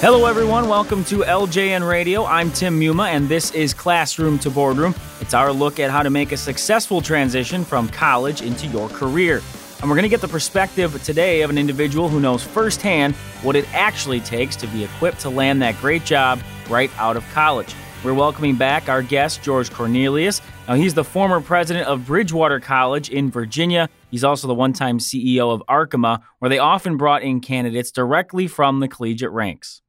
[0.00, 0.68] Hello, everyone.
[0.68, 2.26] Welcome to LJN Radio.
[2.26, 4.94] I'm Tim Muma, and this is Classroom to Boardroom.
[5.22, 9.40] It's our look at how to make a successful transition from college into your career.
[9.80, 13.56] And we're going to get the perspective today of an individual who knows firsthand what
[13.56, 17.74] it actually takes to be equipped to land that great job right out of college.
[18.04, 20.42] We're welcoming back our guest, George Cornelius.
[20.68, 23.88] Now, he's the former president of Bridgewater College in Virginia.
[24.10, 28.46] He's also the one time CEO of Arkema, where they often brought in candidates directly
[28.46, 29.80] from the collegiate ranks.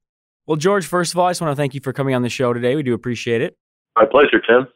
[0.47, 2.29] Well, George, first of all, I just want to thank you for coming on the
[2.29, 2.77] show today.
[2.77, 3.57] We do appreciate it.
[3.97, 4.67] My pleasure, Tim.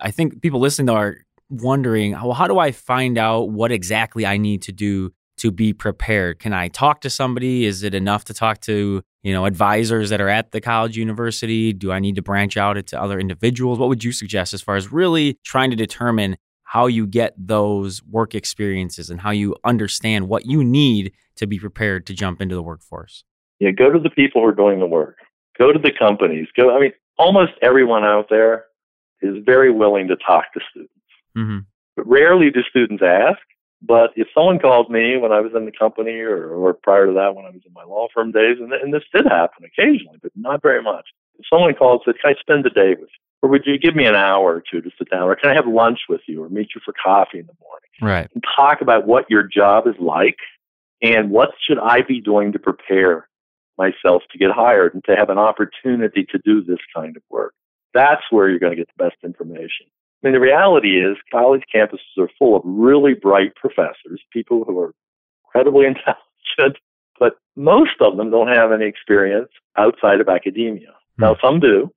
[0.00, 1.16] I think people listening though are
[1.50, 5.74] wondering, well, how do I find out what exactly I need to do to be
[5.74, 6.38] prepared?
[6.38, 7.66] Can I talk to somebody?
[7.66, 11.74] Is it enough to talk to, you know, advisors that are at the college university?
[11.74, 13.78] Do I need to branch out into other individuals?
[13.78, 18.02] What would you suggest as far as really trying to determine how you get those
[18.04, 22.54] work experiences and how you understand what you need to be prepared to jump into
[22.54, 23.24] the workforce?
[23.60, 25.16] Yeah, go to the people who are doing the work.
[25.58, 26.48] Go to the companies.
[26.56, 26.74] Go.
[26.74, 28.64] I mean, almost everyone out there
[29.20, 30.92] is very willing to talk to students.
[31.36, 31.58] Mm-hmm.
[31.96, 33.38] But rarely do students ask.
[33.84, 37.12] But if someone calls me when I was in the company or, or prior to
[37.14, 40.18] that when I was in my law firm days, and, and this did happen occasionally,
[40.22, 41.06] but not very much.
[41.38, 43.22] If someone calls and says, Can I spend the day with you?
[43.42, 45.22] Or would you give me an hour or two to sit down?
[45.22, 47.90] Or can I have lunch with you or meet you for coffee in the morning?
[48.00, 48.30] Right.
[48.34, 50.38] And talk about what your job is like
[51.02, 53.28] and what should I be doing to prepare
[53.78, 57.54] myself to get hired and to have an opportunity to do this kind of work.
[57.94, 59.86] That's where you're going to get the best information.
[60.22, 64.78] I mean, the reality is college campuses are full of really bright professors, people who
[64.78, 64.94] are
[65.46, 66.78] incredibly intelligent,
[67.18, 70.92] but most of them don't have any experience outside of academia.
[71.16, 71.22] Hmm.
[71.22, 71.90] Now, some do,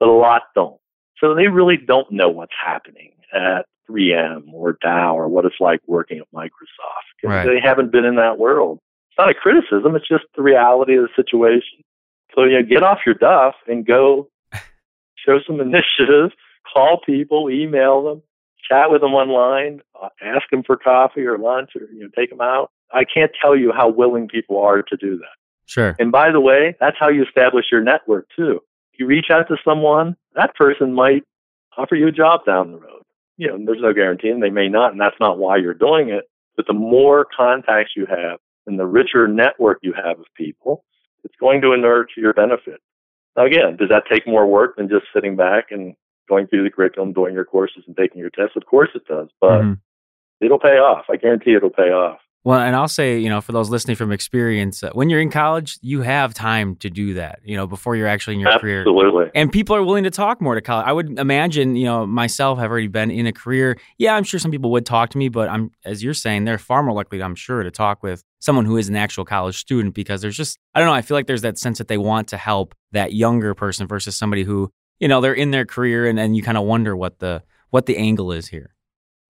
[0.00, 0.80] but a lot don't.
[1.18, 5.80] So they really don't know what's happening at 3M or Dow or what it's like
[5.86, 7.24] working at Microsoft.
[7.24, 7.46] Right.
[7.46, 8.80] They haven't been in that world
[9.16, 9.96] it's not a criticism.
[9.96, 11.82] It's just the reality of the situation.
[12.34, 14.28] So you know, get off your duff and go
[15.16, 16.32] show some initiative,
[16.70, 18.22] call people, email them,
[18.68, 22.28] chat with them online, uh, ask them for coffee or lunch, or you know, take
[22.28, 22.70] them out.
[22.92, 25.36] I can't tell you how willing people are to do that.
[25.64, 25.96] Sure.
[25.98, 28.60] And by the way, that's how you establish your network too.
[28.98, 31.24] You reach out to someone, that person might
[31.76, 33.02] offer you a job down the road.
[33.38, 36.10] You know, there's no guarantee, and they may not, and that's not why you're doing
[36.10, 36.24] it.
[36.56, 40.84] But the more contacts you have, and the richer network you have of people,
[41.24, 42.80] it's going to inure to your benefit.
[43.36, 45.94] Now, again, does that take more work than just sitting back and
[46.28, 48.56] going through the curriculum, doing your courses, and taking your tests?
[48.56, 50.44] Of course it does, but mm-hmm.
[50.44, 51.04] it'll pay off.
[51.10, 52.18] I guarantee it'll pay off.
[52.46, 55.32] Well, and I'll say, you know, for those listening from experience, uh, when you're in
[55.32, 58.70] college, you have time to do that, you know, before you're actually in your Absolutely.
[58.70, 58.80] career.
[58.82, 59.30] Absolutely.
[59.34, 60.86] And people are willing to talk more to college.
[60.86, 63.76] I would imagine, you know, myself have already been in a career.
[63.98, 66.56] Yeah, I'm sure some people would talk to me, but I'm, as you're saying, they're
[66.56, 69.96] far more likely, I'm sure, to talk with someone who is an actual college student
[69.96, 72.28] because there's just, I don't know, I feel like there's that sense that they want
[72.28, 74.70] to help that younger person versus somebody who,
[75.00, 77.86] you know, they're in their career and, and you kind of wonder what the, what
[77.86, 78.75] the angle is here.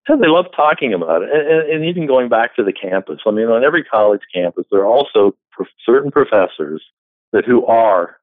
[0.08, 3.20] Yeah, they love talking about it, and, and, even going back to the campus.
[3.26, 6.82] I mean, on every college campus, there are also pro- certain professors
[7.32, 8.18] that who are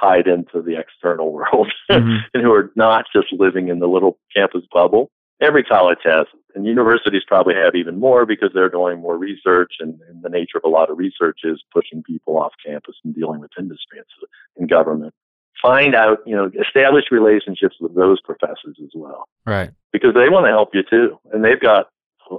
[0.00, 2.16] tied into the external world mm-hmm.
[2.32, 5.10] and who are not just living in the little campus bubble.
[5.42, 9.98] Every college has, and universities probably have even more because they're doing more research, and,
[10.08, 13.40] and the nature of a lot of research is pushing people off campus and dealing
[13.40, 14.06] with industry and,
[14.56, 15.14] and government
[15.62, 19.28] find out, you know, establish relationships with those professors as well.
[19.46, 19.70] Right.
[19.92, 21.18] Because they want to help you too.
[21.32, 21.88] And they've got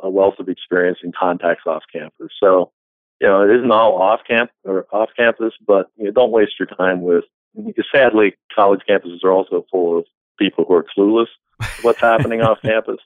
[0.03, 2.29] a wealth of experience and contacts off campus.
[2.41, 2.71] So,
[3.19, 6.53] you know, it isn't all off camp or off campus, but you know, don't waste
[6.59, 10.05] your time with because sadly college campuses are also full of
[10.39, 11.27] people who are clueless
[11.81, 12.97] what's happening off campus.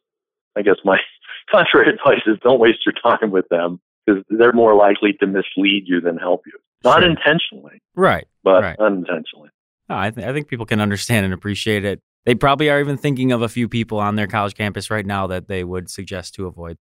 [0.56, 0.98] I guess my
[1.52, 5.84] contrary advice is don't waste your time with them because they're more likely to mislead
[5.88, 6.54] you than help you.
[6.84, 7.10] Not sure.
[7.10, 7.82] intentionally.
[7.96, 8.28] Right.
[8.44, 8.80] But right.
[8.80, 9.50] unintentionally.
[9.90, 12.00] No, I, th- I think people can understand and appreciate it.
[12.26, 15.28] They probably are even thinking of a few people on their college campus right now
[15.28, 16.78] that they would suggest to avoid.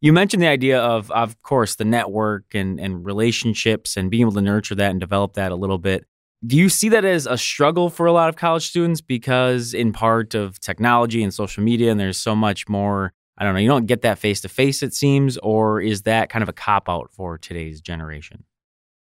[0.00, 4.32] You mentioned the idea of, of course, the network and, and relationships and being able
[4.32, 6.04] to nurture that and develop that a little bit.
[6.46, 9.92] Do you see that as a struggle for a lot of college students because, in
[9.92, 13.12] part, of technology and social media, and there's so much more?
[13.36, 16.28] I don't know, you don't get that face to face, it seems, or is that
[16.28, 18.44] kind of a cop out for today's generation?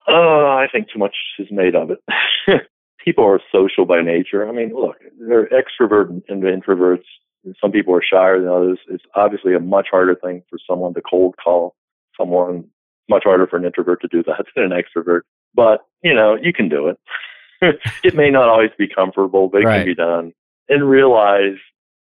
[0.06, 1.98] Uh, I think too much is made of it.
[3.02, 4.48] people are social by nature.
[4.48, 7.04] I mean, look, they're extrovert and introverts.
[7.60, 8.78] Some people are shyer than others.
[8.88, 11.74] It's obviously a much harder thing for someone to cold call
[12.18, 12.64] someone.
[13.08, 15.22] Much harder for an introvert to do that than an extrovert.
[15.54, 16.98] But you know, you can do it.
[18.04, 19.78] it may not always be comfortable, but it right.
[19.78, 20.32] can be done.
[20.68, 21.58] And realize,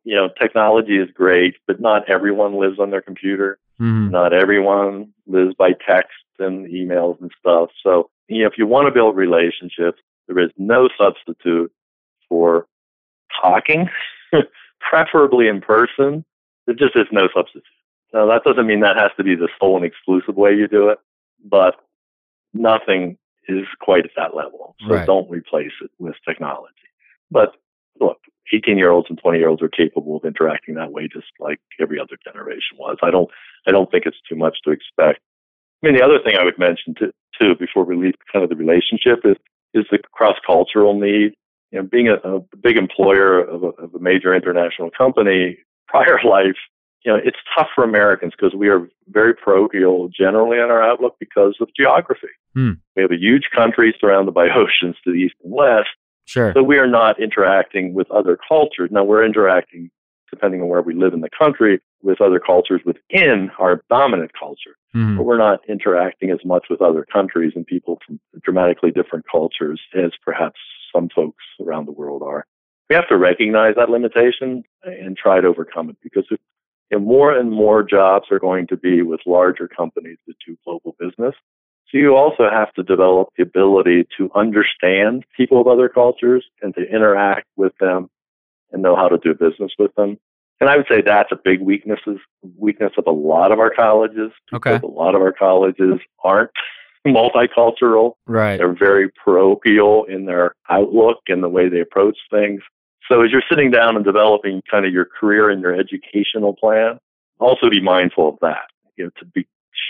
[0.03, 3.57] you know, technology is great, but not everyone lives on their computer.
[3.79, 4.11] Mm-hmm.
[4.11, 7.69] Not everyone lives by text and emails and stuff.
[7.81, 11.71] So you know, if you want to build relationships, there is no substitute
[12.29, 12.67] for
[13.41, 13.89] talking,
[14.79, 16.23] preferably in person.
[16.65, 17.63] There just is no substitute.
[18.13, 20.89] Now, that doesn't mean that has to be the sole and exclusive way you do
[20.89, 20.99] it,
[21.43, 21.75] but
[22.53, 23.17] nothing
[23.47, 24.75] is quite at that level.
[24.87, 25.05] So Right.
[25.05, 26.73] don't replace it with technology.
[27.31, 27.55] But
[27.99, 28.19] look,
[28.53, 31.59] 18 year olds and 20 year olds are capable of interacting that way just like
[31.79, 32.97] every other generation was.
[33.01, 33.29] I don't,
[33.67, 35.19] I don't think it's too much to expect.
[35.81, 38.49] I mean, the other thing I would mention too, too before we leave kind of
[38.49, 39.35] the relationship is,
[39.73, 41.33] is the cross cultural need.
[41.71, 46.19] You know, being a, a big employer of a, of a major international company, prior
[46.27, 46.55] life,
[47.03, 51.15] you know, it's tough for Americans because we are very parochial generally in our outlook
[51.19, 52.27] because of geography.
[52.53, 52.71] Hmm.
[52.95, 55.89] We have a huge country surrounded by oceans to the east and west,
[56.25, 56.53] Sure.
[56.55, 58.89] so we are not interacting with other cultures.
[58.91, 59.89] Now we're interacting,
[60.29, 64.75] depending on where we live in the country, with other cultures within our dominant culture,
[64.95, 65.17] Mhm.
[65.17, 69.81] but we're not interacting as much with other countries and people from dramatically different cultures
[69.95, 70.59] as perhaps
[70.93, 72.45] some folks around the world are.
[72.89, 76.39] We have to recognize that limitation and try to overcome it because if,
[76.91, 80.95] if more and more jobs are going to be with larger companies that do global
[80.99, 81.33] business.
[81.89, 86.73] So you also have to develop the ability to understand people of other cultures and
[86.75, 88.09] to interact with them
[88.71, 90.17] and know how to do business with them.
[90.59, 91.99] And I would say that's a big weakness
[92.57, 94.31] weakness of a lot of our colleges.
[94.53, 94.79] Okay.
[94.81, 96.51] A lot of our colleges aren't
[97.07, 98.13] multicultural.
[98.27, 98.57] Right.
[98.57, 102.61] They're very parochial in their outlook and the way they approach things.
[103.11, 106.97] So as you're sitting down and developing kind of your career and your educational plan,
[107.39, 108.69] also be mindful of that.
[108.95, 109.45] You know, to be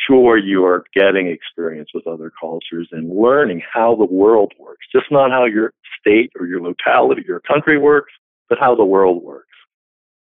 [0.08, 4.86] sure you are getting experience with other cultures and learning how the world works.
[4.92, 8.14] Just not how your state or your locality, or your country works,
[8.50, 9.48] but how the world works.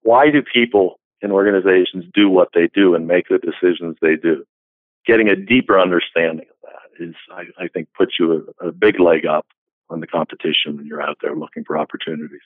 [0.03, 4.45] Why do people and organizations do what they do and make the decisions they do?
[5.05, 9.00] Getting a deeper understanding of that is, I, I think, puts you a, a big
[9.00, 9.47] leg up
[9.89, 12.41] on the competition when you're out there looking for opportunities.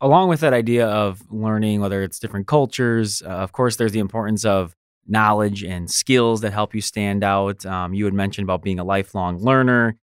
[0.00, 3.98] along with that idea of learning, whether it's different cultures, uh, of course, there's the
[3.98, 4.74] importance of
[5.06, 7.64] knowledge and skills that help you stand out.
[7.64, 9.96] Um, you had mentioned about being a lifelong learner.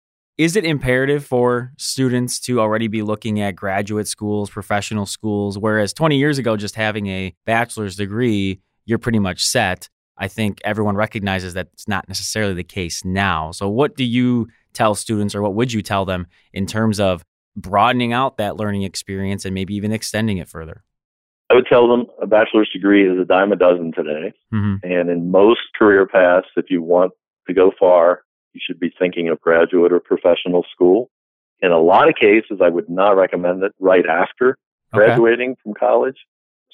[0.42, 5.94] Is it imperative for students to already be looking at graduate schools, professional schools, whereas
[5.94, 9.88] 20 years ago, just having a bachelor's degree, you're pretty much set?
[10.18, 13.52] I think everyone recognizes that it's not necessarily the case now.
[13.52, 17.24] So, what do you tell students, or what would you tell them in terms of
[17.56, 20.84] broadening out that learning experience and maybe even extending it further.
[21.52, 24.34] I would tell them a bachelor's degree is a dime a dozen today.
[24.52, 24.90] Mm-hmm.
[24.90, 27.12] And in most career paths, if you want
[27.46, 28.24] to go far,
[28.54, 31.10] you should be thinking of graduate or professional school.
[31.62, 34.58] In a lot of cases, I would not recommend it right after
[34.94, 35.06] Okay.
[35.06, 36.18] graduating from college.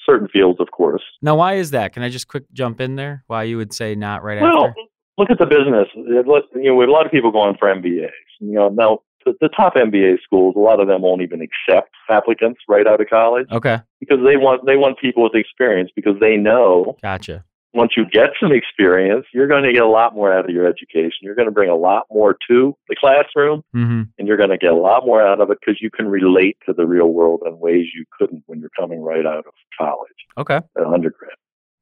[0.04, 1.02] Certain fields, of course.
[1.22, 1.92] Now, why is that?
[1.92, 3.22] Can I just quick jump in there?
[3.26, 4.48] Why you would say not right after?
[4.50, 4.80] Well, after?
[5.18, 5.86] look at the business.
[5.94, 8.08] You know, we have a lot of people going for MBAs.
[8.40, 11.90] You know, now the, the top MBA schools, a lot of them won't even accept
[12.08, 16.14] applicants right out of college Okay, because they want they want people with experience because
[16.20, 17.44] they know gotcha.
[17.74, 20.66] Once you get some experience, you're going to get a lot more out of your
[20.66, 21.18] education.
[21.22, 24.02] You're going to bring a lot more to the classroom, Mm-hmm.
[24.18, 26.56] and you're going to get a lot more out of it because you can relate
[26.66, 30.08] to the real world in ways you couldn't when you're coming right out of college,
[30.38, 31.32] Okay, an undergrad.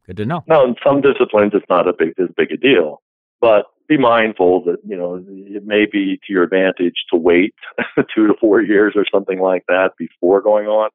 [0.07, 0.43] good to know.
[0.49, 3.01] Now, in some disciplines, it's not a big as big a deal,
[3.41, 7.55] but be mindful that you know it may be to your advantage to wait
[8.15, 10.91] two to four years or something like that before going on.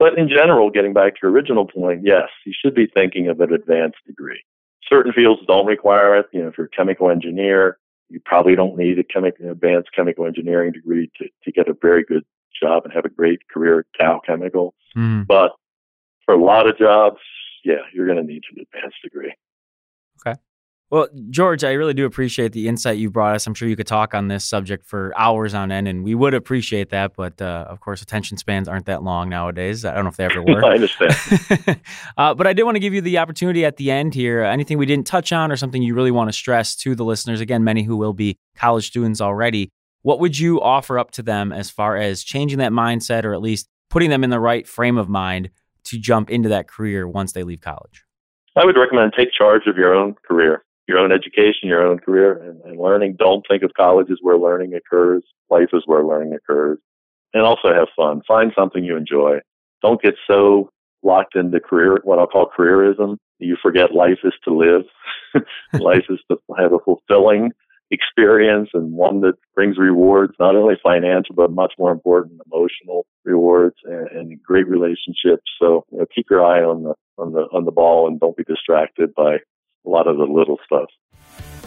[0.00, 3.38] But in general, getting back to your original point, yes, you should be thinking of
[3.40, 4.42] an advanced degree.
[4.88, 6.26] Certain fields don't require it.
[6.32, 7.78] You know, if you're a chemical engineer,
[8.08, 12.02] you probably don't need a chemical, advanced chemical engineering degree to, to get a very
[12.02, 12.24] good
[12.60, 14.74] job and have a great career at Dow Chemical.
[14.96, 15.26] Mhm.
[15.26, 15.52] But
[16.24, 17.20] for a lot of jobs,
[17.62, 19.34] yeah, you're going to need an advanced degree.
[20.90, 23.46] Well, George, I really do appreciate the insight you brought us.
[23.46, 26.34] I'm sure you could talk on this subject for hours on end, and we would
[26.34, 27.14] appreciate that.
[27.14, 29.84] But uh, of course, attention spans aren't that long nowadays.
[29.84, 30.64] I don't know if they ever were.
[30.64, 31.14] I understand.
[32.16, 34.42] uh, but I did want to give you the opportunity at the end here.
[34.42, 37.40] Anything we didn't touch on, or something you really want to stress to the listeners?
[37.40, 39.70] Again, many who will be college students already.
[40.02, 43.40] What would you offer up to them as far as changing that mindset, or at
[43.40, 45.50] least putting them in the right frame of mind
[45.84, 48.04] to jump into that career once they leave college?
[48.56, 52.32] I would recommend take charge of your own career, your own education, your own career,
[52.42, 53.16] and, and learning.
[53.18, 55.22] Don't think of college as where learning occurs.
[55.48, 56.78] Life is where learning occurs.
[57.32, 58.22] And also have fun.
[58.26, 59.38] Find something you enjoy.
[59.82, 60.70] Don't get so
[61.02, 63.16] locked into career, what I'll call careerism.
[63.38, 64.82] You forget life is to live.
[65.80, 67.52] life is to have a fulfilling
[67.90, 73.76] experience and one that brings rewards, not only financial, but much more important, emotional rewards
[73.84, 75.44] and, and great relationships.
[75.60, 78.36] So you know, keep your eye on the on the on the ball and don't
[78.36, 79.38] be distracted by
[79.90, 80.88] a lot of the little stuff.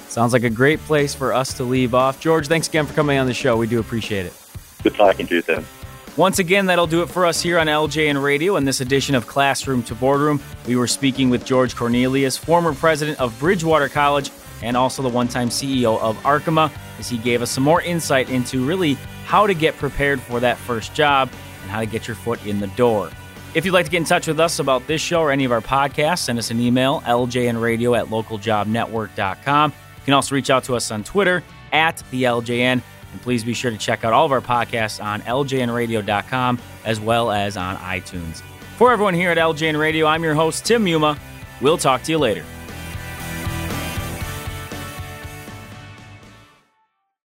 [0.08, 2.22] Sounds like a great place for us to leave off.
[2.22, 3.58] George, thanks again for coming on the show.
[3.58, 4.34] We do appreciate it.
[4.84, 5.66] Good talking to you, Tim.
[6.16, 9.26] Once again, that'll do it for us here on LJN Radio in this edition of
[9.26, 10.40] Classroom to Boardroom.
[10.68, 14.30] We were speaking with George Cornelius, former president of Bridgewater College
[14.62, 18.30] and also the one time CEO of Arkema, as he gave us some more insight
[18.30, 18.94] into really
[19.26, 21.32] how to get prepared for that first job
[21.64, 23.10] and how to get your foot in the door.
[23.54, 25.52] If you'd like to get in touch with us about this show or any of
[25.52, 29.72] our podcasts, send us an email, ljnradio at localjobnetwork.com.
[29.72, 32.82] You can also reach out to us on Twitter at the LJN.
[33.12, 37.32] And please be sure to check out all of our podcasts on ljnradio.com as well
[37.32, 38.42] as on iTunes.
[38.78, 41.18] For everyone here at LJN Radio, I'm your host, Tim Muma.
[41.62, 42.44] We'll talk to you later.